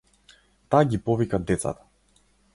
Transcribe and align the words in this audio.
Таа 0.75 0.81
ги 0.95 1.01
повика 1.11 1.41
децата. 1.53 1.89